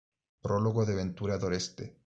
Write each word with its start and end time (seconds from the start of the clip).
Prólogo 0.41 0.83
de 0.83 0.95
Ventura 0.95 1.37
Doreste. 1.37 1.99